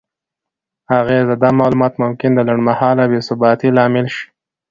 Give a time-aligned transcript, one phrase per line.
[0.99, 4.23] اغیزه: دا معلومات ممکن د لنډمهاله بې ثباتۍ لامل شي؛